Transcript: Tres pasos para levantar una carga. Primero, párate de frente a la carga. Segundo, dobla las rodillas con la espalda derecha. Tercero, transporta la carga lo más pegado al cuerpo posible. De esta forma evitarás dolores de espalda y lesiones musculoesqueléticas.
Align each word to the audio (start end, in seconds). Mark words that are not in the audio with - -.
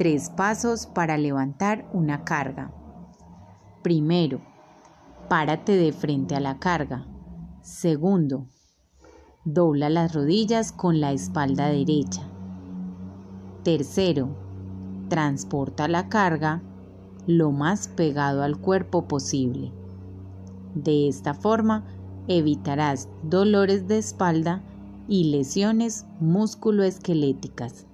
Tres 0.00 0.30
pasos 0.30 0.86
para 0.86 1.18
levantar 1.18 1.86
una 1.92 2.24
carga. 2.24 2.72
Primero, 3.82 4.40
párate 5.28 5.76
de 5.76 5.92
frente 5.92 6.34
a 6.34 6.40
la 6.40 6.58
carga. 6.58 7.06
Segundo, 7.60 8.46
dobla 9.44 9.90
las 9.90 10.14
rodillas 10.14 10.72
con 10.72 11.02
la 11.02 11.12
espalda 11.12 11.66
derecha. 11.66 12.22
Tercero, 13.62 14.30
transporta 15.10 15.86
la 15.86 16.08
carga 16.08 16.62
lo 17.26 17.52
más 17.52 17.88
pegado 17.88 18.42
al 18.42 18.56
cuerpo 18.56 19.06
posible. 19.06 19.70
De 20.74 21.08
esta 21.08 21.34
forma 21.34 21.84
evitarás 22.26 23.10
dolores 23.22 23.86
de 23.86 23.98
espalda 23.98 24.62
y 25.08 25.24
lesiones 25.24 26.06
musculoesqueléticas. 26.20 27.89